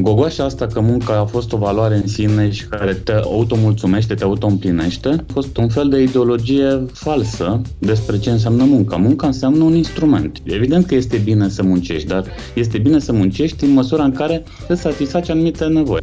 [0.00, 4.24] Gogoașa asta că munca a fost o valoare în sine și care te automulțumește, te
[4.24, 8.96] autoîmplinește, a fost un fel de ideologie falsă despre ce înseamnă munca.
[8.96, 10.38] Munca înseamnă un instrument.
[10.44, 12.24] Evident că este bine să muncești, dar
[12.54, 16.00] este bine să muncești în măsura în care îți satisfaci anumite nevoi.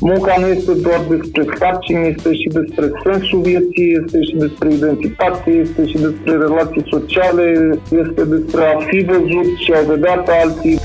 [0.00, 5.50] Munca nu este doar despre sarcini, este și despre sensul vieții, este și despre identitate,
[5.50, 7.46] este și despre relații sociale,
[8.02, 10.78] este despre a fi văzut și a vedea pe alții.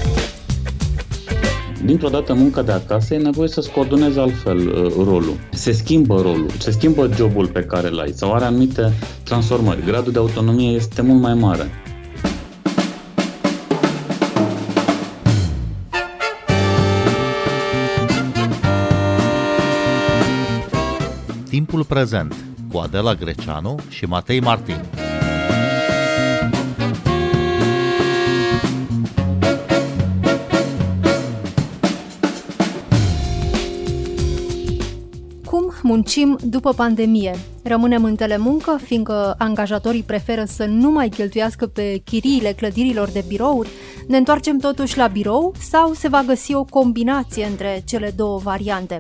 [1.86, 5.40] Dintr-o dată munca de acasă e nevoie să-ți coordonezi altfel uh, rolul.
[5.52, 8.94] Se schimbă rolul, se schimbă jobul pe care l ai sau are anumite
[9.24, 9.84] transformări.
[9.86, 11.70] Gradul de autonomie este mult mai mare.
[21.50, 22.36] Timpul prezent
[22.72, 25.09] cu Adela Greceanu și Matei Martin.
[36.00, 37.36] Muncim după pandemie?
[37.64, 43.70] Rămânem în telemuncă, fiindcă angajatorii preferă să nu mai cheltuiască pe chiriile clădirilor de birouri?
[44.10, 49.00] Ne întoarcem totuși la birou sau se va găsi o combinație între cele două variante?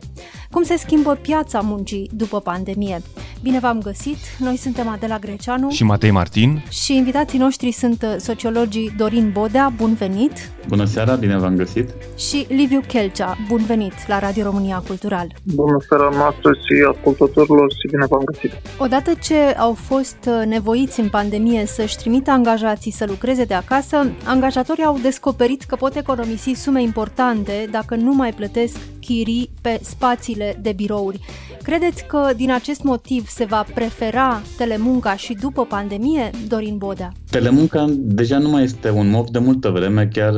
[0.52, 3.02] Cum se schimbă piața muncii după pandemie?
[3.42, 4.18] Bine v-am găsit!
[4.40, 9.94] Noi suntem Adela Greceanu și Matei Martin și invitații noștri sunt sociologii Dorin Bodea, bun
[9.94, 10.32] venit!
[10.68, 11.90] Bună seara, bine v-am găsit!
[12.18, 15.36] Și Liviu Chelcea, bun venit la Radio România Cultural!
[15.44, 18.52] Bună seara noastră și ascultătorilor și bine v-am găsit!
[18.78, 24.84] Odată ce au fost nevoiți în pandemie să-și trimită angajații să lucreze de acasă, angajatorii
[24.84, 30.72] au descoperit că pot economisi sume importante dacă nu mai plătesc chirii pe spațiile de
[30.76, 31.20] birouri.
[31.64, 37.12] Credeți că din acest motiv se va prefera telemunca și după pandemie, Dorin Bodea?
[37.30, 40.34] Telemunca deja nu mai este un mof de multă vreme, chiar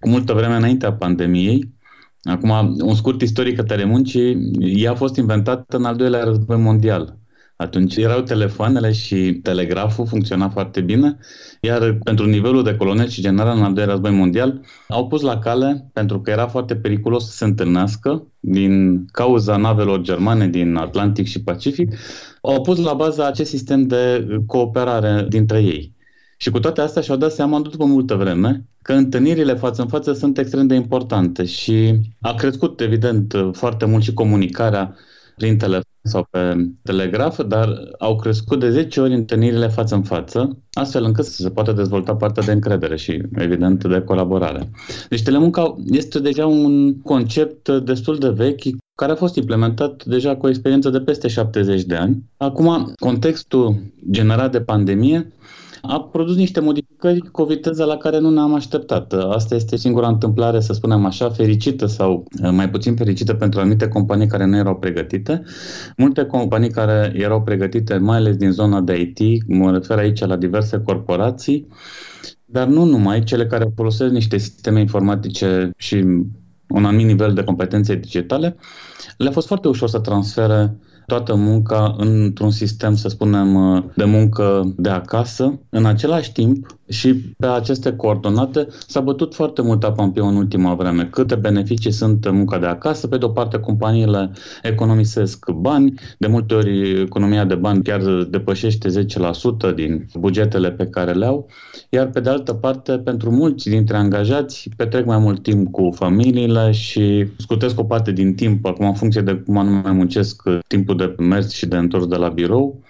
[0.00, 1.74] cu multă vreme înaintea pandemiei.
[2.22, 7.18] Acum, un scurt istoric a telemuncii, ea a fost inventată în al doilea război mondial.
[7.60, 11.18] Atunci erau telefoanele și telegraful funcționa foarte bine,
[11.60, 15.38] iar pentru nivelul de colonel și general în al doilea război mondial au pus la
[15.38, 21.26] cale, pentru că era foarte periculos să se întâlnească din cauza navelor germane din Atlantic
[21.26, 21.94] și Pacific,
[22.40, 25.94] au pus la bază acest sistem de cooperare dintre ei.
[26.36, 30.12] Și cu toate astea și-au dat seama după multă vreme că întâlnirile față în față
[30.12, 34.96] sunt extrem de importante și a crescut, evident, foarte mult și comunicarea
[35.36, 37.68] prin telefon sau pe telegraf, dar
[37.98, 42.14] au crescut de 10 ori întâlnirile față în față, astfel încât să se poată dezvolta
[42.14, 44.70] partea de încredere și, evident, de colaborare.
[45.08, 48.62] Deci telemunca este deja un concept destul de vechi,
[48.94, 52.24] care a fost implementat deja cu o experiență de peste 70 de ani.
[52.36, 53.76] Acum, contextul
[54.10, 55.32] generat de pandemie
[55.82, 59.12] a produs niște modificări cu o viteză la care nu ne-am așteptat.
[59.12, 63.88] Asta este singura întâmplare, să spunem așa, fericită sau eh, mai puțin fericită pentru anumite
[63.88, 65.42] companii care nu erau pregătite.
[65.96, 70.36] Multe companii care erau pregătite, mai ales din zona de IT, mă refer aici la
[70.36, 71.66] diverse corporații,
[72.44, 75.94] dar nu numai, cele care folosesc niște sisteme informatice și
[76.68, 78.56] un anumit nivel de competențe digitale,
[79.16, 80.76] le-a fost foarte ușor să transfere
[81.10, 85.60] toată munca într-un sistem, să spunem, de muncă de acasă.
[85.68, 90.74] În același timp, și pe aceste coordonate s-a bătut foarte mult apa în în ultima
[90.74, 91.04] vreme.
[91.04, 93.06] Câte beneficii sunt munca de acasă.
[93.06, 94.30] Pe de o parte, companiile
[94.62, 95.94] economisesc bani.
[96.18, 98.88] De multe ori, economia de bani chiar depășește
[99.70, 101.48] 10% din bugetele pe care le au.
[101.88, 106.70] Iar pe de altă parte, pentru mulți dintre angajați, petrec mai mult timp cu familiile
[106.70, 111.14] și scutesc o parte din timp, acum în funcție de cum anume muncesc, timpul de
[111.18, 112.82] mers și de întors de la birou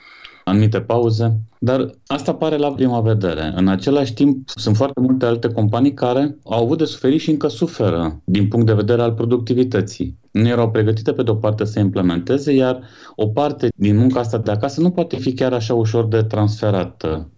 [0.50, 3.52] anumite pauze, dar asta pare la prima vedere.
[3.56, 7.48] În același timp, sunt foarte multe alte companii care au avut de suferit și încă
[7.48, 10.18] suferă din punct de vedere al productivității.
[10.30, 12.80] Nu erau pregătite pe de o parte să implementeze, iar
[13.16, 17.30] o parte din munca asta de acasă nu poate fi chiar așa ușor de transferată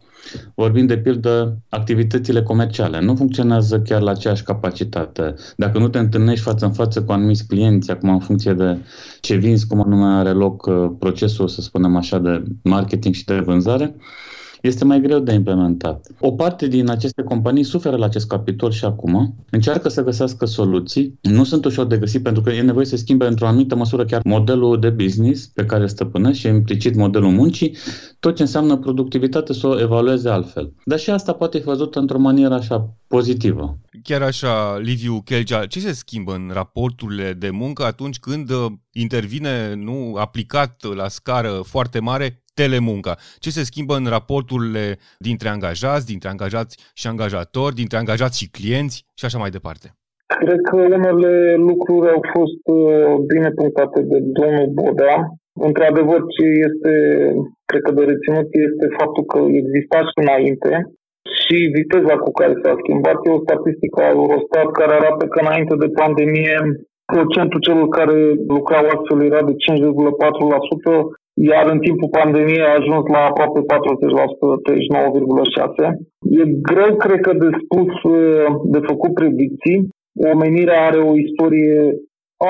[0.54, 3.00] Vorbim de pildă activitățile comerciale.
[3.00, 5.34] Nu funcționează chiar la aceeași capacitate.
[5.56, 8.78] Dacă nu te întâlnești față în față cu anumiți clienți, acum în funcție de
[9.20, 13.38] ce vinzi, cum anume are loc uh, procesul, să spunem așa, de marketing și de
[13.38, 13.96] vânzare,
[14.62, 16.06] este mai greu de implementat.
[16.20, 21.18] O parte din aceste companii suferă la acest capitol și acum, încearcă să găsească soluții,
[21.20, 24.20] nu sunt ușor de găsit pentru că e nevoie să schimbe într-o anumită măsură chiar
[24.24, 27.76] modelul de business pe care stăpânesc și implicit modelul muncii,
[28.20, 30.72] tot ce înseamnă productivitate să o evalueze altfel.
[30.84, 33.78] Dar și asta poate fi văzut într-o manieră așa pozitivă.
[34.02, 38.66] Chiar așa, Liviu Chelgea, ce se schimbă în raporturile de muncă atunci când uh,
[39.04, 39.96] intervine nu
[40.26, 42.26] aplicat la scară foarte mare
[42.60, 43.14] telemunca.
[43.38, 44.84] Ce se schimbă în raporturile
[45.18, 49.86] dintre angajați, dintre angajați și angajatori, dintre angajați și clienți și așa mai departe?
[50.44, 55.18] Cred că unele lucruri au fost uh, bine punctate de domnul Bodea.
[55.68, 56.92] Într-adevăr, ce este,
[57.70, 60.70] cred că de reținut, este faptul că exista și înainte
[61.52, 63.18] și viteza cu care s-a schimbat.
[63.22, 66.56] E o statistică a Eurostat care arată că înainte de pandemie
[67.14, 68.16] procentul celor care
[68.56, 69.60] lucrau astfel era de 5,4%,
[71.50, 73.64] iar în timpul pandemiei a ajuns la aproape 40%,
[74.66, 75.88] 39,6%.
[76.40, 77.92] E greu, cred că, de spus,
[78.74, 79.78] de făcut predicții.
[80.34, 81.78] Omenirea are o istorie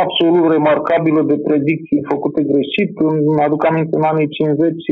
[0.02, 2.92] absolut remarcabilă de predicții făcute greșit.
[3.36, 4.82] Mă aduc aminte în anii 50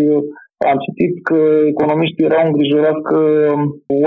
[0.68, 1.38] am citit că
[1.72, 3.20] economiștii erau îngrijorați că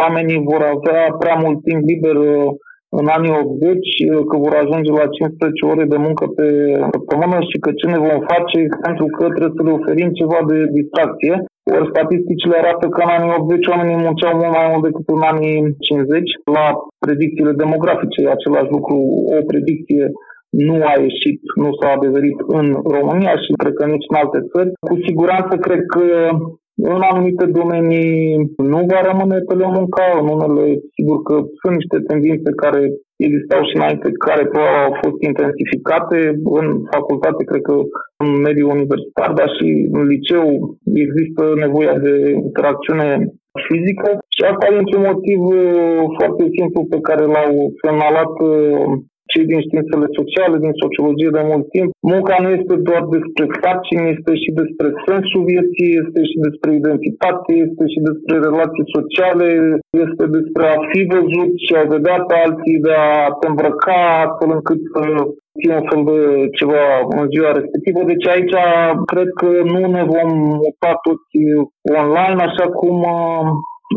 [0.01, 2.17] oamenii vor avea prea mult timp liber
[2.99, 3.87] în anii 80
[4.29, 6.47] că vor ajunge la 15 ore de muncă pe
[6.93, 10.57] săptămână și că ce ne vom face pentru că trebuie să le oferim ceva de
[10.77, 11.33] distracție.
[11.75, 15.57] Ori statisticile arată că în anii 80 oamenii munceau mult mai mult decât în anii
[15.87, 16.29] 50.
[16.57, 16.65] La
[17.05, 18.97] predicțiile demografice același lucru,
[19.37, 20.03] o predicție
[20.67, 24.71] nu a ieșit, nu s-a adeverit în România și cred că nici în alte țări.
[24.87, 26.03] Cu siguranță cred că
[26.75, 28.11] în anumite domenii
[28.71, 30.65] nu va rămâne telemunca, în unele
[30.95, 32.81] sigur că sunt niște tendințe care
[33.25, 36.17] existau și înainte, care probabil au fost intensificate.
[36.59, 37.75] În facultate, cred că
[38.23, 40.45] în mediul universitar, dar și în liceu
[41.03, 42.13] există nevoia de
[42.47, 43.09] interacțiune
[43.67, 47.53] fizică și asta e un motiv uh, foarte simplu pe care l-au
[47.83, 48.87] semnalat uh,
[49.33, 51.89] cei din științele sociale, din sociologie de mult timp.
[52.11, 57.49] Munca nu este doar despre sarcini, este și despre sensul vieții, este și despre identitate,
[57.65, 59.47] este și despre relații sociale,
[60.05, 64.49] este despre a fi văzut și a vedea pe alții, de a te îmbrăca astfel
[64.57, 65.01] încât să
[65.59, 66.19] fie un fel de
[66.57, 66.83] ceva
[67.17, 67.99] în ziua respectivă.
[68.11, 68.55] Deci aici
[69.11, 70.29] cred că nu ne vom
[70.63, 71.39] muta toți
[72.01, 73.45] online, așa cum uh,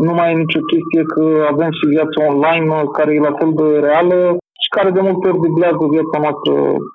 [0.06, 3.52] nu mai e nicio chestie că avem și viața online uh, care e la fel
[3.60, 4.18] de reală
[4.66, 6.52] și care de multe ori dublează viața noastră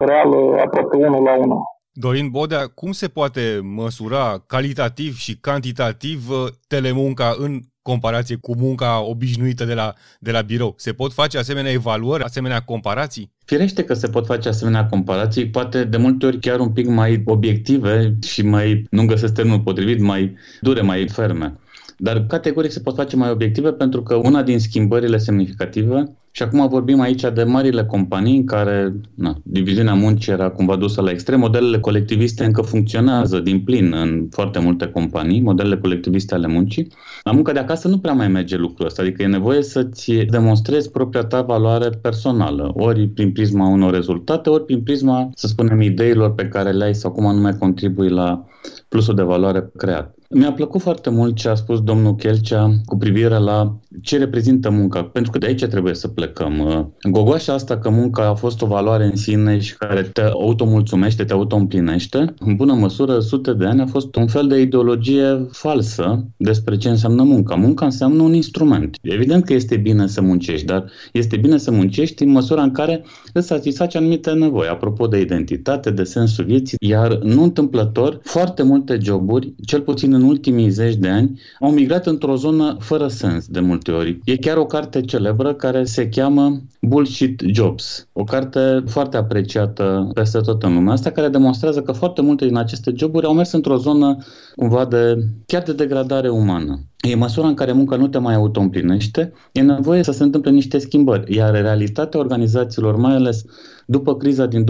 [0.08, 1.62] reală aproape unul la unul.
[1.94, 9.04] Dorin Bodea, cum se poate măsura calitativ și cantitativ uh, telemunca în comparație cu munca
[9.04, 10.74] obișnuită de la, de la birou?
[10.78, 13.32] Se pot face asemenea evaluări, asemenea comparații?
[13.46, 17.24] Firește că se pot face asemenea comparații, poate de multe ori chiar un pic mai
[17.26, 21.60] obiective și mai, nu găsesc termenul potrivit, mai dure, mai ferme.
[21.98, 26.68] Dar categoric se pot face mai obiective pentru că una din schimbările semnificative, și acum
[26.68, 31.40] vorbim aici de marile companii în care na, diviziunea muncii era cumva dusă la extrem,
[31.40, 36.88] modelele colectiviste încă funcționează din plin în foarte multe companii, modelele colectiviste ale muncii.
[37.24, 40.92] La muncă de acasă nu prea mai merge lucrul ăsta, adică e nevoie să-ți demonstrezi
[40.92, 46.34] propria ta valoare personală, ori prin prisma unor rezultate, ori prin prisma, să spunem, ideilor
[46.34, 48.46] pe care le ai sau cum anume contribui la
[48.90, 50.16] plusul de valoare creat.
[50.30, 55.04] Mi-a plăcut foarte mult ce a spus domnul Chelcea cu privire la ce reprezintă munca,
[55.04, 56.21] pentru că de aici trebuie să plecăm.
[56.40, 61.24] Uh, gogoașa asta că munca a fost o valoare în sine și care te automulțumește,
[61.24, 66.26] te autoîmplinește, în bună măsură, sute de ani a fost un fel de ideologie falsă
[66.38, 67.56] despre ce înseamnă munca.
[67.56, 68.98] Munca înseamnă un instrument.
[69.02, 73.04] Evident că este bine să muncești, dar este bine să muncești în măsura în care
[73.34, 78.98] îți satisfaci anumite nevoi, apropo de identitate, de sensul vieții, iar nu întâmplător, foarte multe
[79.02, 83.48] joburi, cel puțin în în ultimii zeci de ani au migrat într-o zonă fără sens
[83.48, 84.20] de multe ori.
[84.26, 90.40] E chiar o carte celebră care se cheamă Bullshit Jobs, o carte foarte apreciată peste
[90.40, 93.78] tot în lumea asta, care demonstrează că foarte multe din aceste joburi au mers într-o
[93.78, 94.18] zonă
[94.56, 96.80] cumva de chiar de degradare umană.
[97.02, 100.78] E măsura în care munca nu te mai autoîmplinește, e nevoie să se întâmple niște
[100.78, 103.46] schimbări, iar realitatea organizațiilor, mai ales
[103.86, 104.66] după criza din 2008-2009,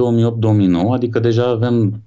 [0.94, 2.02] adică deja avem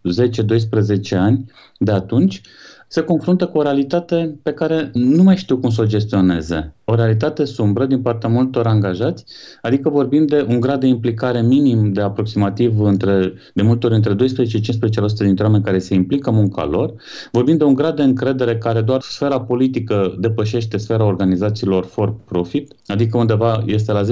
[1.14, 1.44] 10-12 ani
[1.78, 2.40] de atunci,
[2.88, 6.74] se confruntă cu o realitate pe care nu mai știu cum să o gestioneze.
[6.84, 9.24] O realitate sumbră din partea multor angajați,
[9.62, 14.12] adică vorbim de un grad de implicare minim de aproximativ între, de multe ori între
[14.12, 14.78] 12 și 15%
[15.18, 16.94] dintre oameni care se implică în munca lor,
[17.32, 22.74] vorbim de un grad de încredere care doar sfera politică depășește sfera organizațiilor for profit,
[22.86, 24.06] adică undeva este la 10%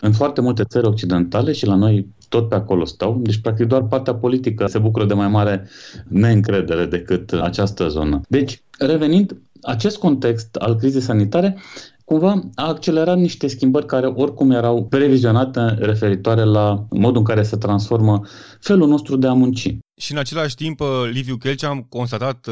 [0.00, 3.18] în foarte multe țări occidentale și la noi tot pe acolo stau.
[3.22, 5.68] Deci, practic, doar partea politică se bucură de mai mare
[6.08, 8.20] neîncredere decât această zonă.
[8.28, 11.56] Deci, revenind, acest context al crizei sanitare
[12.04, 17.56] cumva a accelerat niște schimbări care oricum erau previzionate referitoare la modul în care se
[17.56, 18.20] transformă
[18.60, 19.78] felul nostru de a munci.
[19.98, 22.46] Și în același timp, Liviu Chelcea am constatat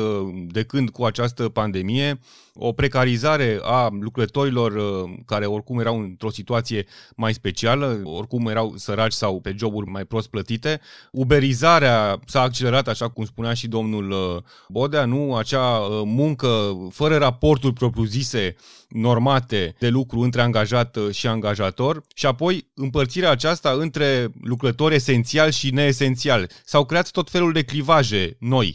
[0.46, 2.18] de când cu această pandemie
[2.58, 6.86] o precarizare a lucrătorilor uh, care oricum erau într-o situație
[7.16, 10.80] mai specială, oricum erau săraci sau pe joburi mai prost plătite.
[11.12, 15.34] Uberizarea s-a accelerat, așa cum spunea și domnul uh, Bodea, nu?
[15.34, 16.48] Acea uh, muncă
[16.90, 18.56] fără raporturi propriu-zise
[18.88, 25.70] normate de lucru între angajat și angajator și apoi împărțirea aceasta între lucrători esențiali și
[25.70, 26.46] neesențiali.
[26.64, 28.68] S-au creat tot felul de clivaje noi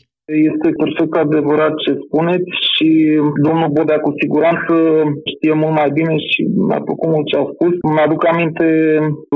[0.50, 2.90] este perfect adevărat ce spuneți și
[3.46, 4.74] domnul Bodea cu siguranță
[5.32, 7.74] știe mult mai bine și mi-a plăcut mult ce a spus.
[7.96, 8.68] Mi-aduc aminte,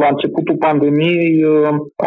[0.02, 1.34] la începutul pandemiei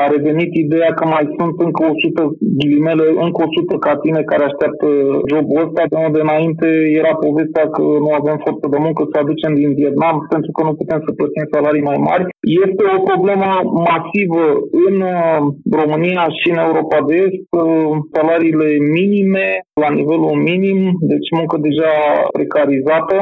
[0.02, 2.22] a revenit ideea că mai sunt încă 100
[2.58, 4.88] ghilimele, încă 100 ca tine care așteaptă
[5.30, 6.68] jobul ăsta, de unde înainte
[7.00, 10.72] era povestea că nu avem forță de muncă să aducem din Vietnam pentru că nu
[10.80, 12.24] putem să plătim salarii mai mari.
[12.40, 13.48] Este o problemă
[13.90, 14.44] masivă
[14.86, 14.96] în
[15.80, 17.48] România și în Europa de Est.
[18.14, 18.68] Salariile
[18.98, 19.48] minime,
[19.82, 20.78] la nivelul minim,
[21.10, 21.92] deci muncă deja
[22.32, 23.16] precarizată.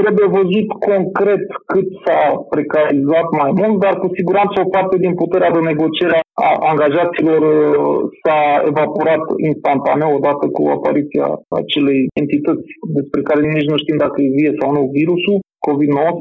[0.00, 5.50] Trebuie văzut concret cât s-a precarizat mai mult, dar cu siguranță o parte din puterea
[5.56, 8.40] de negociere a angajaților uh, s-a
[8.70, 11.28] evaporat instantaneu odată cu apariția
[11.60, 16.12] acelei entități despre care nici nu știm dacă e vie sau nu virusul, COVID-19.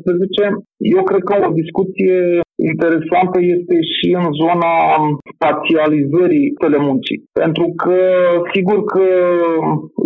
[0.96, 2.16] Eu cred că o discuție
[2.72, 4.74] interesantă este și în zona
[5.34, 7.20] spațializării telemuncii.
[7.42, 8.00] Pentru că,
[8.54, 9.08] sigur că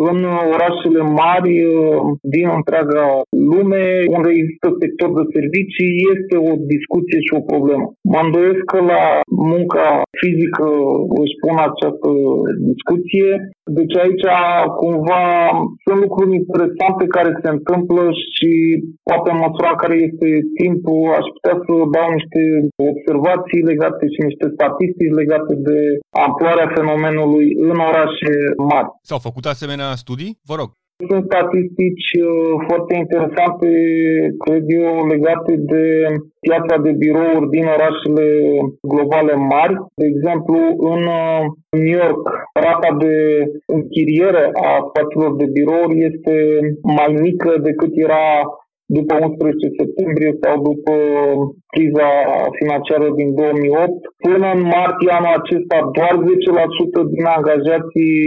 [0.10, 0.20] în
[0.54, 1.54] orașele mari
[2.36, 3.06] din întreaga
[3.52, 3.84] lume,
[4.16, 7.86] unde există sector de servicii, este o discuție și o problemă.
[8.12, 9.04] Mă îndoiesc că la
[9.52, 9.88] munca
[10.22, 10.68] fizică
[11.22, 12.10] își pun această
[12.70, 13.30] discuție.
[13.78, 14.26] Deci aici
[14.82, 15.24] cumva
[15.84, 18.52] sunt lucruri interesante care se întâmplă și
[19.08, 20.30] poate în măsura care este
[20.62, 22.42] timpul aș putea să dau niște
[22.92, 25.80] observații legate și niște statistici legate de
[26.28, 28.32] amploarea fenomenului în orașe
[28.72, 28.90] mari.
[29.10, 30.34] S-au făcut asemenea studii?
[30.50, 30.70] Vă rog.
[31.10, 33.70] Sunt statistici uh, foarte interesante,
[34.44, 35.84] cred eu, legate de
[36.46, 38.26] piața de birouri din orașele
[38.94, 39.76] globale mari.
[40.00, 40.58] De exemplu,
[40.94, 41.42] în uh,
[41.82, 42.22] New York,
[42.66, 43.14] rata de
[43.78, 46.36] închiriere a spațiilor de birouri este
[46.98, 48.26] mai mică decât era
[48.96, 50.96] după 11 septembrie sau după
[51.74, 52.10] criza
[52.60, 54.02] financiară din 2008.
[54.28, 58.18] Până în martie anul acesta, doar 10% din angajații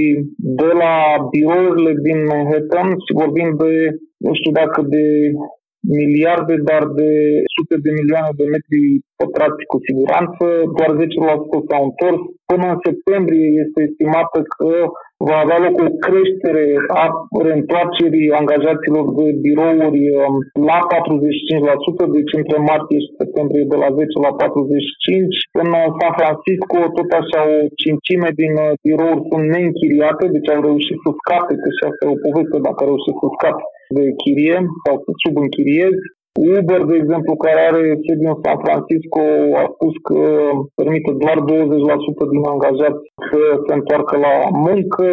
[0.61, 0.95] de la
[1.33, 3.73] birourile din Manhattan și vorbim de,
[4.26, 5.05] nu știu dacă de
[5.99, 7.11] miliarde, dar de
[7.55, 8.83] sute de milioane de metri
[9.21, 10.45] pătrați cu siguranță,
[10.76, 12.23] doar 10% s-au întors.
[12.50, 14.73] Până în septembrie este estimată că
[15.29, 16.65] va avea loc o creștere
[17.03, 17.05] a
[17.47, 20.35] reîntoarcerii angajaților de birouri um,
[20.69, 24.43] la 45%, deci între martie și septembrie de la 10 la 45%.
[25.62, 30.61] În uh, San Francisco, tot așa, o cincime din uh, birouri sunt neînchiriate, deci au
[30.69, 33.62] reușit să scape, că și asta e o poveste dacă au reușit să scape
[33.97, 36.03] de chirie sau sub închiriezi.
[36.59, 39.23] Uber, de exemplu, care are sediu în San Francisco,
[39.62, 40.21] a spus că
[40.79, 44.35] permite doar 20% din angajați să se întoarcă la
[44.67, 45.09] muncă.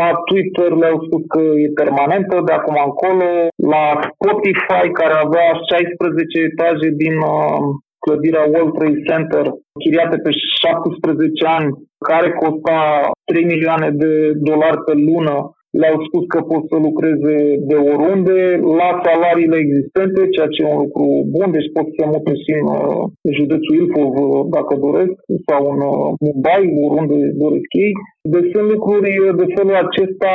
[0.00, 3.28] La Twitter le-au spus că e permanentă de acum încolo.
[3.72, 3.84] La
[4.16, 7.64] Spotify, care avea 16 etaje din uh,
[8.04, 9.44] clădirea World Trade Center,
[9.80, 11.68] chiriate pe 17 ani,
[12.08, 12.78] care costa
[13.24, 14.12] 3 milioane de
[14.48, 15.36] dolari pe lună,
[15.80, 17.36] le-au spus că pot să lucreze
[17.70, 18.38] de oriunde,
[18.80, 22.68] la salariile existente, ceea ce e un lucru bun, deci pot să mute și în
[22.78, 23.02] uh,
[23.38, 25.16] județul Ilfov, uh, dacă doresc,
[25.46, 27.92] sau în uh, Mumbai, oriunde doresc ei.
[28.34, 30.32] Deci sunt lucruri de felul acesta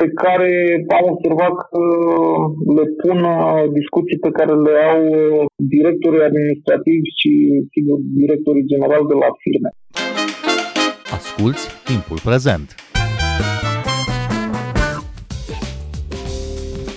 [0.00, 0.50] pe care
[0.98, 1.82] am observat că
[2.76, 3.18] le pun
[3.78, 5.02] discuții pe care le au
[5.74, 7.32] directorii administrativi și,
[7.74, 9.70] sigur, directorii generali de la firme.
[11.18, 12.83] Asculți timpul prezent!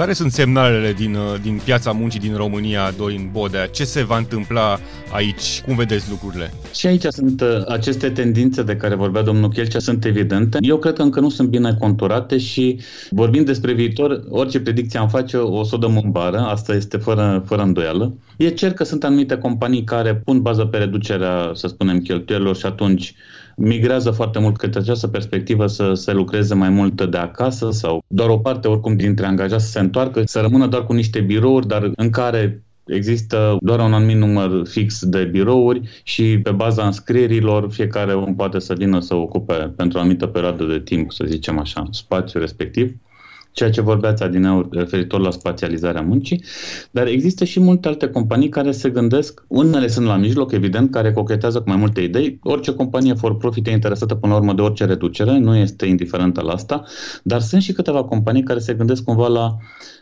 [0.00, 3.66] Care sunt semnalele din, uh, din piața muncii din România, Dorin Bodea?
[3.66, 4.78] Ce se va întâmpla
[5.12, 5.62] aici?
[5.66, 6.52] Cum vedeți lucrurile?
[6.74, 10.58] Și aici sunt uh, aceste tendințe de care vorbea domnul Chelcea, sunt evidente.
[10.60, 12.80] Eu cred că încă nu sunt bine conturate și
[13.10, 16.96] vorbind despre viitor, orice predicție am face o să o dăm în bară, asta este
[16.96, 18.14] fără, fără îndoială.
[18.36, 22.66] E cer că sunt anumite companii care pun bază pe reducerea, să spunem, cheltuielor și
[22.66, 23.14] atunci
[23.60, 28.28] migrează foarte mult către această perspectivă să se lucreze mai mult de acasă sau doar
[28.28, 31.90] o parte oricum dintre angajați să se întoarcă, să rămână doar cu niște birouri, dar
[31.96, 38.14] în care Există doar un anumit număr fix de birouri și pe baza înscrierilor fiecare
[38.14, 41.88] om poate să vină să ocupe pentru o anumită perioadă de timp, să zicem așa,
[41.90, 42.94] spațiul respectiv
[43.52, 46.44] ceea ce vorbeați adineauri referitor la spațializarea muncii,
[46.90, 51.12] dar există și multe alte companii care se gândesc, unele sunt la mijloc, evident, care
[51.12, 52.38] cochetează cu mai multe idei.
[52.42, 56.42] Orice companie for profit e interesată până la urmă de orice reducere, nu este indiferentă
[56.42, 56.84] la asta,
[57.22, 59.56] dar sunt și câteva companii care se gândesc cumva la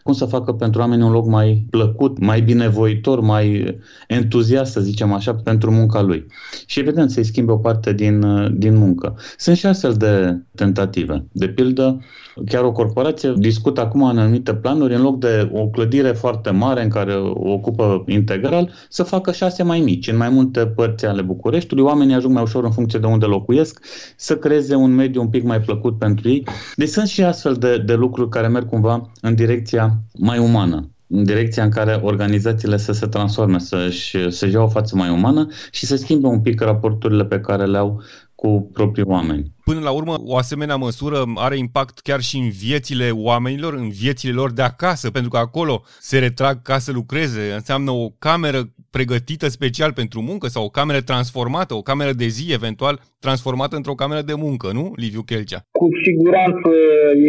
[0.09, 5.13] cum să facă pentru oameni un loc mai plăcut, mai binevoitor, mai entuziast, să zicem
[5.13, 6.27] așa, pentru munca lui.
[6.67, 8.25] Și evident să-i schimbe o parte din,
[8.59, 9.17] din muncă.
[9.37, 11.25] Sunt și astfel de tentative.
[11.33, 12.01] De pildă,
[12.47, 16.83] chiar o corporație discută acum în anumite planuri, în loc de o clădire foarte mare
[16.83, 21.23] în care o ocupă integral, să facă șase mai mici, în mai multe părți ale
[21.23, 21.85] Bucureștiului.
[21.85, 23.85] Oamenii ajung mai ușor în funcție de unde locuiesc,
[24.17, 26.47] să creeze un mediu un pic mai plăcut pentru ei.
[26.77, 31.25] Deci sunt și astfel de, de lucruri care merg cumva în direcția mai umană în
[31.25, 35.87] direcția în care organizațiile să se transforme, să-și, să-și iau o față mai umană și
[35.87, 38.03] să schimbe un pic raporturile pe care le au
[38.35, 39.53] cu proprii oameni.
[39.71, 44.35] Până la urmă, o asemenea măsură are impact chiar și în viețile oamenilor, în viețile
[44.41, 45.77] lor de acasă, pentru că acolo
[46.11, 47.43] se retrag ca să lucreze.
[47.61, 48.61] Înseamnă o cameră
[48.97, 52.97] pregătită special pentru muncă sau o cameră transformată, o cameră de zi eventual
[53.27, 55.61] transformată într-o cameră de muncă, nu, Liviu Chelcea?
[55.81, 56.71] Cu siguranță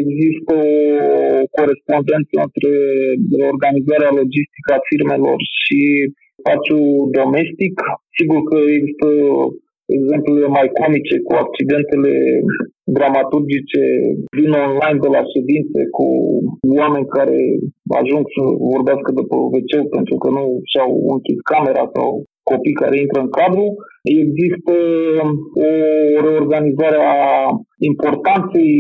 [0.01, 0.53] există
[1.41, 2.72] o corespondență între
[3.53, 5.79] organizarea logistică a firmelor și
[6.39, 6.88] spațiul
[7.22, 7.74] domestic.
[8.17, 9.08] Sigur că există
[9.98, 12.13] exemplele mai comice cu accidentele
[12.98, 13.84] dramaturgice
[14.38, 16.08] vin online de la ședințe cu
[16.79, 17.39] oameni care
[18.00, 18.41] ajung să
[18.74, 22.10] vorbească de pe wc pentru că nu și-au închis camera sau
[22.50, 23.65] copii care intră în cadru.
[24.24, 24.74] Există
[25.67, 25.72] o
[26.25, 27.22] reorganizare a
[27.91, 28.74] importanței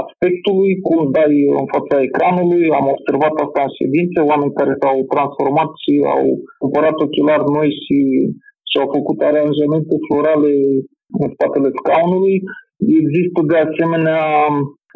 [0.00, 2.64] aspectului, cum dai în fața ecranului.
[2.78, 6.24] Am observat asta în ședințe, oameni care s-au transformat și au
[6.62, 7.98] cumpărat ochelari noi și
[8.74, 10.52] și-au făcut aranjamente florale
[11.22, 12.36] în spatele scaunului.
[13.02, 14.22] Există de asemenea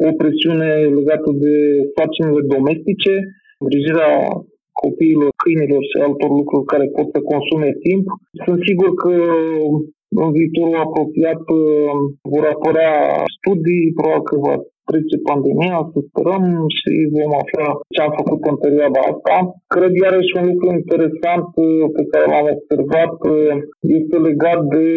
[0.07, 1.55] o presiune legată de
[1.95, 3.13] sarcinile domestice,
[3.61, 4.13] îngrijirea
[4.83, 8.05] copiilor, câinilor și altor lucruri care pot să consume timp.
[8.45, 9.13] Sunt sigur că
[10.23, 11.93] în viitorul apropiat uh,
[12.33, 12.93] vor apărea
[13.37, 14.55] studii, probabil că va
[14.89, 16.45] trece pandemia, să sperăm
[16.77, 19.35] și vom afla ce am făcut în perioada asta.
[19.73, 23.53] Cred iarăși un lucru interesant uh, pe care l-am observat uh,
[23.97, 24.87] este legat de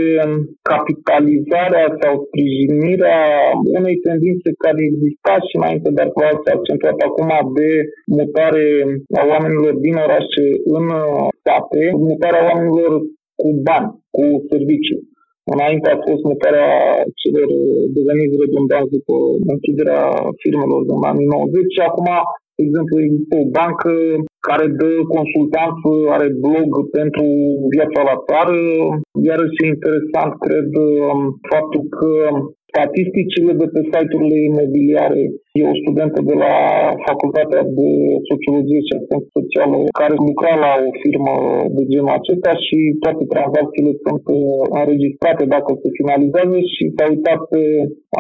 [0.73, 3.21] capitalizarea sau sprijinirea
[3.79, 7.71] unei tendințe care exista și înainte, dar probabil s-a accentuat acum de
[8.19, 8.67] mutare
[9.21, 10.45] a oamenilor din orașe
[10.77, 12.93] în uh, sate, mutarea oamenilor
[13.41, 15.01] cu bani, cu servicii.
[15.55, 16.71] Înainte a fost mutarea
[17.21, 17.49] celor
[17.97, 19.15] deveniți redundanți după
[19.53, 20.03] închiderea
[20.43, 22.09] firmelor din anii 90 și acum,
[22.57, 23.93] de exemplu, există o bancă
[24.49, 27.27] care dă consultanță, are blog pentru
[27.75, 28.59] viața la țară.
[29.29, 30.71] Iarăși e interesant, cred,
[31.53, 32.11] faptul că
[32.73, 35.23] statisticile de pe site-urile imobiliare.
[35.61, 36.55] E o studentă de la
[37.09, 37.89] Facultatea de
[38.31, 41.35] Sociologie și Asistență Socială care lucra la o firmă
[41.77, 47.41] de genul acesta și toate tranzacțiile sunt uh, înregistrate dacă se finalizează și s-a uitat
[47.53, 47.63] pe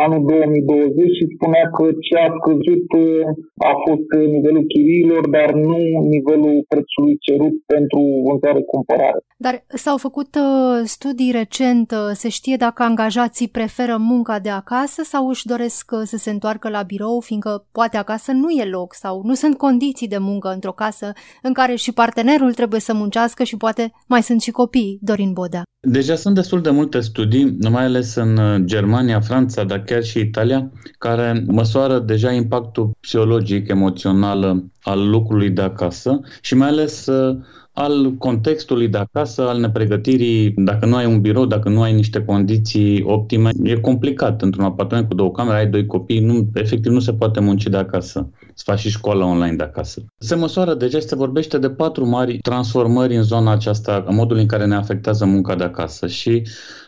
[0.05, 3.25] anul 2020 și spunea că ce a scăzut uh,
[3.71, 5.81] a fost nivelul chiriilor, dar nu
[6.15, 9.21] nivelul prețului cerut pentru vânzare-cumpărare.
[9.47, 11.89] Dar s-au făcut uh, studii recent,
[12.23, 16.67] se știe dacă angajații preferă munca de acasă sau își doresc uh, să se întoarcă
[16.77, 20.73] la birou, fiindcă poate acasă nu e loc sau nu sunt condiții de muncă într-o
[20.73, 25.33] casă în care și partenerul trebuie să muncească și poate mai sunt și copii, Dorin
[25.33, 25.63] Bodea.
[25.89, 30.19] Deja sunt destul de multe studii, mai ales în uh, Germania, Franța, dar chiar și
[30.19, 37.37] Italia, care măsoară deja impactul psihologic, emoțional al lucrului de acasă și mai ales uh,
[37.73, 40.55] al contextului de acasă, al nepregătirii.
[40.57, 44.43] Dacă nu ai un birou, dacă nu ai niște condiții optime, e complicat.
[44.43, 47.77] Într-un apartament cu două camere, ai doi copii, nu, efectiv nu se poate munci de
[47.77, 48.31] acasă.
[48.55, 50.05] Să faci și școala online de acasă.
[50.19, 54.47] Se măsoară deja, se vorbește de patru mari transformări în zona aceasta, în modul în
[54.47, 56.07] care ne afectează munca de acasă.
[56.07, 56.43] Și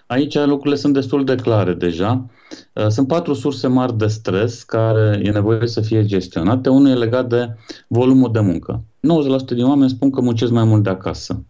[0.07, 2.27] aici lucrurile sunt destul de clare deja.
[2.73, 6.69] Uh, sunt patru surse mari de stres care e nevoie să fie gestionate.
[6.69, 7.57] Unul e legat de
[7.89, 8.85] volumul de muncă.
[8.85, 11.45] 90% din oameni spun că muncesc mai mult de acasă.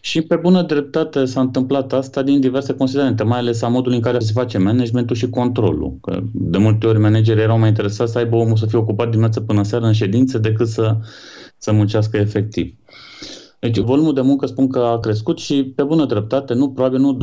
[0.00, 4.02] Și pe bună dreptate s-a întâmplat asta din diverse considerente, mai ales a modului în
[4.02, 5.98] care se face managementul și controlul.
[6.00, 9.42] Că de multe ori managerii erau mai interesați să aibă omul să fie ocupat dimineața
[9.46, 10.96] până seara în ședințe decât să,
[11.58, 12.74] să muncească efectiv.
[13.64, 17.16] Deci volumul de muncă spun că a crescut și pe bună dreptate, nu probabil nu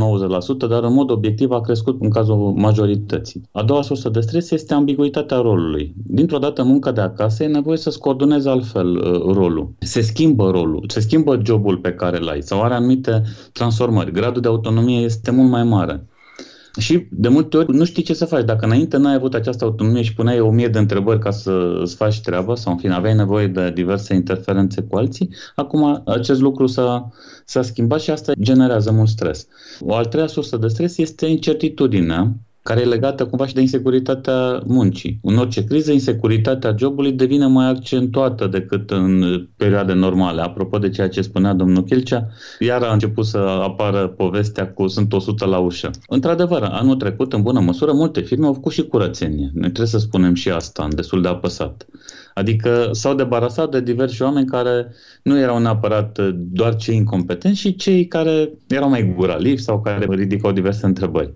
[0.65, 3.41] 90%, dar în mod obiectiv a crescut în cazul majorității.
[3.51, 5.93] A doua sursă de stres este ambiguitatea rolului.
[6.07, 9.73] Dintr-o dată munca de acasă e nevoie să-ți coordonezi altfel uh, rolul.
[9.79, 14.11] Se schimbă rolul, se schimbă jobul pe care l-ai sau are anumite transformări.
[14.11, 16.07] Gradul de autonomie este mult mai mare.
[16.79, 18.43] Și de multe ori nu știi ce să faci.
[18.45, 21.95] Dacă înainte n-ai avut această autonomie și puneai o mie de întrebări ca să îți
[21.95, 26.67] faci treaba sau în fine aveai nevoie de diverse interferențe cu alții, acum acest lucru
[26.67, 27.11] s-a,
[27.45, 29.47] s-a schimbat și asta generează mult stres.
[29.79, 34.61] O al treia sursă de stres este incertitudinea care e legată cumva și de insecuritatea
[34.65, 35.19] muncii.
[35.21, 39.23] În orice criză, insecuritatea jobului devine mai accentuată decât în
[39.57, 40.41] perioade normale.
[40.41, 42.27] Apropo de ceea ce spunea domnul Chilcea,
[42.59, 45.89] iar a început să apară povestea cu sunt 100 la ușă.
[46.07, 49.51] Într-adevăr, anul trecut, în bună măsură, multe firme au făcut și curățenie.
[49.53, 51.85] Ne trebuie să spunem și asta, destul de apăsat.
[52.33, 54.93] Adică s-au debarasat de diversi oameni care
[55.23, 60.51] nu erau neapărat doar cei incompetenți, și cei care erau mai guralivi sau care ridicau
[60.51, 61.33] diverse întrebări.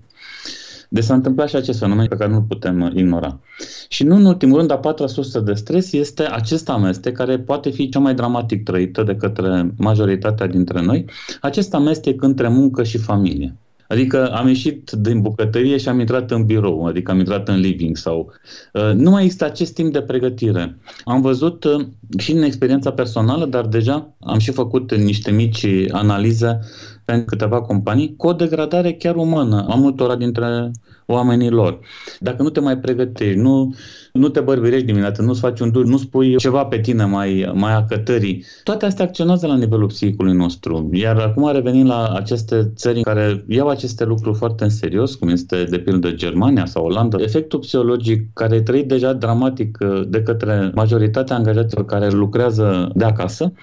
[0.95, 3.39] Deci s-a întâmplat și acest fenomen pe care nu putem ignora.
[3.87, 7.69] Și nu în ultimul rând, a patra sursă de stres este acest amestec care poate
[7.69, 11.05] fi cea mai dramatic trăită de către majoritatea dintre noi,
[11.41, 13.55] acest amestec între muncă și familie.
[13.87, 17.97] Adică am ieșit din bucătărie și am intrat în birou, adică am intrat în living
[17.97, 18.31] sau...
[18.73, 20.77] Uh, nu mai există acest timp de pregătire.
[21.03, 21.85] Am văzut uh,
[22.17, 26.59] și în experiența personală, dar deja am și făcut niște mici analize
[27.05, 30.71] pentru câteva companii, cu o degradare chiar umană a multora dintre
[31.05, 31.79] oamenii lor.
[32.19, 33.75] Dacă nu te mai pregătești, nu,
[34.13, 37.75] nu te bărbirești dimineața, nu-ți faci un dur, nu spui ceva pe tine mai, mai
[37.75, 40.89] acătării, toate astea acționează la nivelul psihicului nostru.
[40.93, 45.63] Iar acum revenim la aceste țări care iau aceste lucruri foarte în serios, cum este
[45.63, 50.71] de pildă Germania sau Olanda, efectul psihologic care e trăit deja dramatic uh, de către
[50.75, 53.53] majoritatea angajaților care lucrează de acasă,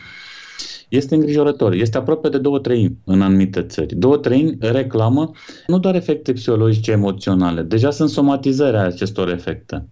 [0.96, 1.72] este îngrijorător.
[1.72, 3.94] Este aproape de două treimi în anumite țări.
[3.94, 5.31] Două treimi reclamă
[5.66, 9.87] nu doar efecte psihologice emoționale, deja sunt somatizări a acestor efecte.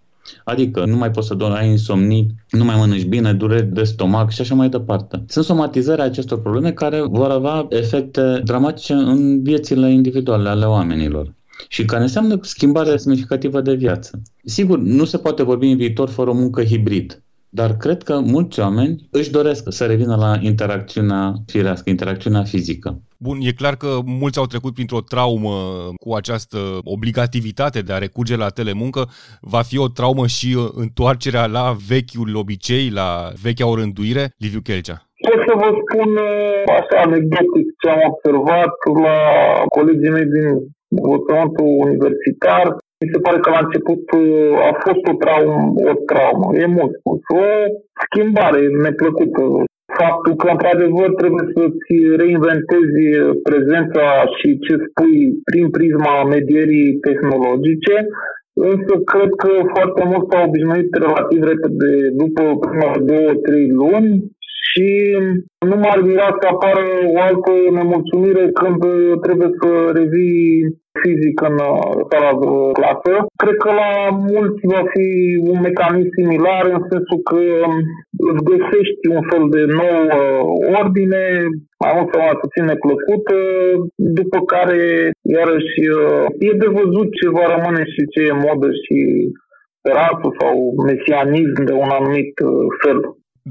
[0.44, 4.30] Adică nu mai poți să dormi, ai insomnii, nu mai mănânci bine, dureri de stomac
[4.30, 5.24] și așa mai departe.
[5.26, 11.34] Sunt somatizări a acestor probleme care vor avea efecte dramatice în viețile individuale ale oamenilor
[11.68, 14.22] și care înseamnă schimbare semnificativă de viață.
[14.44, 17.22] Sigur, nu se poate vorbi în viitor fără o muncă hibrid.
[17.52, 23.02] Dar cred că mulți oameni își doresc să revină la interacțiunea firească, interacțiunea fizică.
[23.18, 25.56] Bun, e clar că mulți au trecut printr-o traumă
[26.04, 29.02] cu această obligativitate de a recurge la telemuncă.
[29.40, 33.08] Va fi o traumă și întoarcerea la vechiul obicei, la
[33.42, 34.24] vechea orânduire?
[34.38, 34.98] Liviu Chelcea.
[35.26, 38.74] Pot să vă spun uh, așa anecdotic ce am observat
[39.06, 39.16] la
[39.76, 40.46] colegii mei din
[40.96, 42.66] învățământul universitar.
[43.02, 45.60] Mi se pare că la început uh, a fost o traumă,
[45.90, 47.46] o traumă, e mult spus, o
[48.04, 49.44] schimbare neplăcută.
[50.00, 53.02] Faptul că, într-adevăr, trebuie să-ți reinventezi
[53.48, 54.04] prezența
[54.36, 57.96] și ce spui prin prisma medierii tehnologice,
[58.72, 64.10] însă cred că foarte mult s-au obișnuit relativ repede, după prima două, trei luni,
[64.70, 64.88] și
[65.70, 66.84] nu m-ar mira să apară
[67.14, 68.80] o altă nemulțumire când
[69.24, 70.48] trebuie să revii
[71.02, 73.12] fizic în uh, sala de clasă.
[73.42, 73.92] Cred că la
[74.32, 75.08] mulți va fi
[75.50, 77.74] un mecanism similar în sensul că um,
[78.28, 80.04] îți găsești un fel de nouă
[80.80, 81.22] ordine,
[81.82, 83.36] mai mult sau mai puțin neplăcută,
[84.18, 84.82] după care
[85.36, 88.98] iarăși uh, e de văzut ce va rămâne și ce e modă și
[89.78, 90.54] speranță sau
[90.88, 92.98] mesianism de un anumit uh, fel.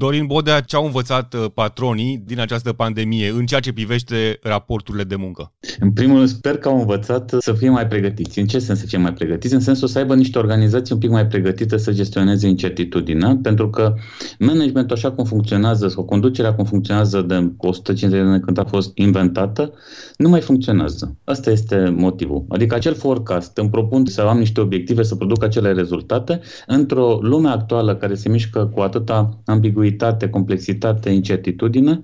[0.00, 5.04] Dorin Bodea, ce au învățat uh, patronii din această pandemie în ceea ce privește raporturile
[5.04, 5.52] de muncă?
[5.80, 8.38] În primul rând, sper că au învățat să fie mai pregătiți.
[8.38, 9.54] În ce sens să fie mai pregătiți?
[9.54, 13.94] În sensul să aibă niște organizații un pic mai pregătite să gestioneze incertitudinea, pentru că
[14.38, 18.90] managementul așa cum funcționează sau conducerea cum funcționează de 150 de ani când a fost
[18.94, 19.72] inventată,
[20.16, 21.16] nu mai funcționează.
[21.24, 22.44] Asta este motivul.
[22.48, 27.48] Adică acel forecast, îmi propun să am niște obiective, să produc acele rezultate, într-o lume
[27.48, 32.02] actuală care se mișcă cu atâta ambiguitate ambiguitate, complexitate, incertitudine,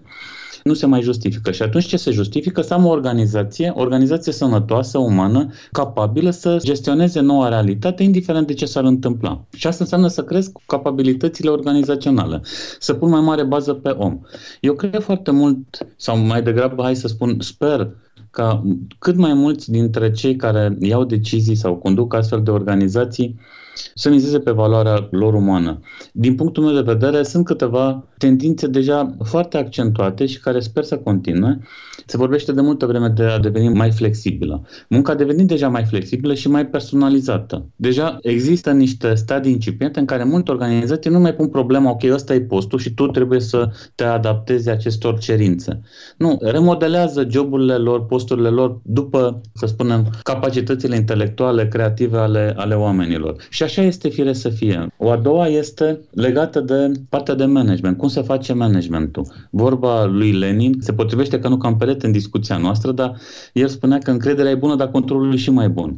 [0.65, 1.51] nu se mai justifică.
[1.51, 2.61] Și atunci ce se justifică?
[2.61, 8.53] Să am o organizație, o organizație sănătoasă, umană, capabilă să gestioneze noua realitate, indiferent de
[8.53, 9.45] ce s-ar întâmpla.
[9.57, 12.41] Și asta înseamnă să cresc capabilitățile organizaționale,
[12.79, 14.21] să pun mai mare bază pe om.
[14.61, 17.91] Eu cred foarte mult, sau mai degrabă, hai să spun, sper
[18.31, 18.63] ca
[18.99, 23.39] cât mai mulți dintre cei care iau decizii sau conduc astfel de organizații
[23.95, 25.81] să mizeze pe valoarea lor umană.
[26.13, 30.97] Din punctul meu de vedere, sunt câteva tendințe deja foarte accentuate și care sper să
[30.97, 31.59] continue.
[32.07, 34.67] Se vorbește de multă vreme de a deveni mai flexibilă.
[34.89, 37.67] Munca a devenit deja mai flexibilă și mai personalizată.
[37.77, 42.35] Deja există niște stadii incipiente în care multe organizații nu mai pun problema, ok, ăsta
[42.35, 45.81] e postul și tu trebuie să te adaptezi acestor cerințe.
[46.17, 53.37] Nu, remodelează joburile lor, posturile lor după, să spunem, capacitățile intelectuale, creative ale, ale oamenilor.
[53.51, 54.87] Și așa este fire să fie.
[54.99, 57.97] O a doua este legată de partea de management.
[57.97, 59.27] Cum se face managementul?
[59.51, 63.17] Vorba lui Lenin se potrivește că nu cam perete în discuția noastră, dar
[63.53, 65.97] el spunea că încrederea e bună, dar controlul e și mai bun.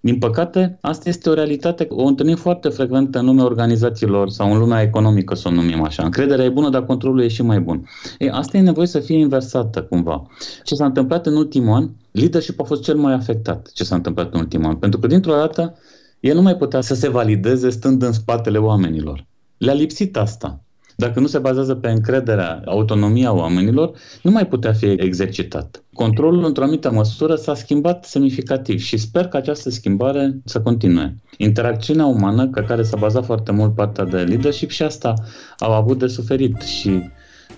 [0.00, 4.58] Din păcate, asta este o realitate, o întâlnim foarte frecvent în lumea organizațiilor sau în
[4.58, 6.02] lumea economică, să o numim așa.
[6.02, 7.88] Încrederea e bună, dar controlul e și mai bun.
[8.18, 10.26] Ei, asta e nevoie să fie inversată cumva.
[10.64, 14.32] Ce s-a întâmplat în ultimul an, leadership a fost cel mai afectat ce s-a întâmplat
[14.32, 14.76] în ultimul an.
[14.76, 15.74] Pentru că, dintr-o dată,
[16.20, 19.26] el nu mai putea să se valideze stând în spatele oamenilor.
[19.58, 20.60] Le-a lipsit asta.
[20.96, 23.90] Dacă nu se bazează pe încrederea, autonomia oamenilor,
[24.22, 25.84] nu mai putea fi exercitat.
[25.92, 31.16] Controlul, într-o anumită măsură, s-a schimbat semnificativ și sper că această schimbare să continue.
[31.36, 35.14] Interacțiunea umană, pe care s-a bazat foarte mult partea de leadership și asta
[35.58, 37.02] au avut de suferit și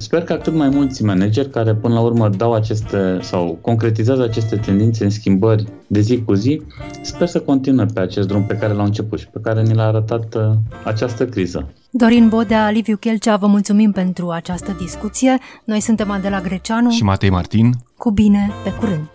[0.03, 4.57] Sper că cât mai mulți manageri care până la urmă dau aceste sau concretizează aceste
[4.57, 6.62] tendințe în schimbări de zi cu zi,
[7.03, 9.87] sper să continue pe acest drum pe care l-au început și pe care ni l-a
[9.87, 10.43] arătat uh,
[10.85, 11.73] această criză.
[11.91, 15.38] Dorin Bodea, Liviu Chelcea, vă mulțumim pentru această discuție.
[15.65, 17.73] Noi suntem Adela Greceanu și Matei Martin.
[17.97, 19.11] Cu bine, pe curând!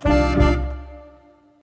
[0.00, 0.57] thank you